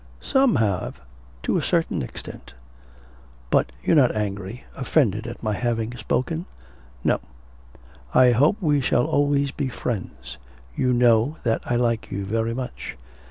[0.19, 0.99] 'Some have,
[1.43, 2.55] to a certain extent.'
[3.51, 6.47] 'But you're not angry, offended at my having spoken?'
[7.03, 7.19] 'No;
[8.11, 10.39] I hope we shall always be friends.
[10.75, 12.97] You know that I like you very much.'